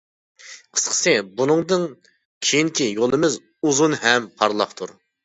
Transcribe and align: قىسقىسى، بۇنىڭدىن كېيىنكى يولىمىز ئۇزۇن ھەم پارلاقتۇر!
قىسقىسى، 0.77 1.11
بۇنىڭدىن 1.41 1.85
كېيىنكى 2.47 2.87
يولىمىز 3.01 3.37
ئۇزۇن 3.69 3.95
ھەم 4.07 4.27
پارلاقتۇر! 4.41 4.97